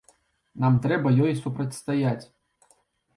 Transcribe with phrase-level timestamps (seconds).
[0.63, 2.25] Нам трэба ёй супрацьстаяць.